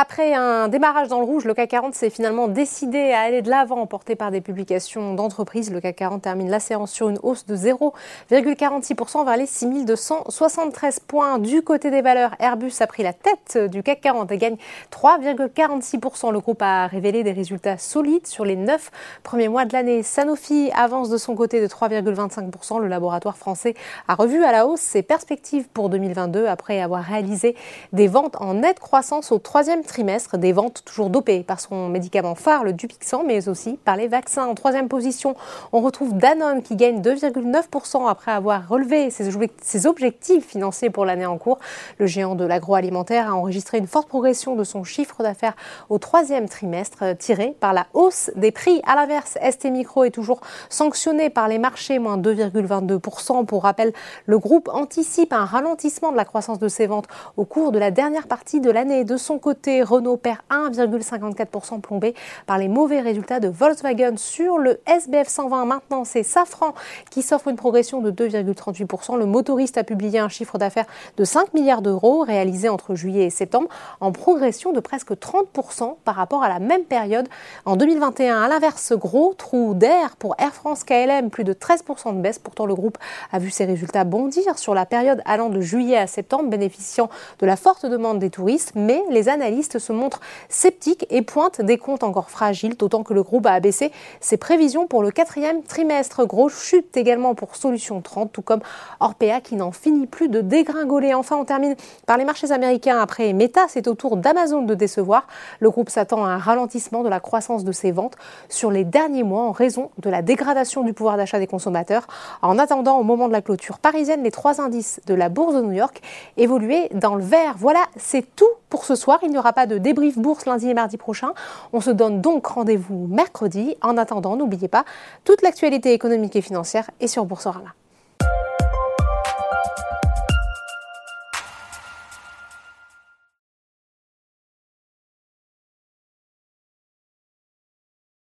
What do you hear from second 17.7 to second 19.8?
solides sur les 9 premiers mois de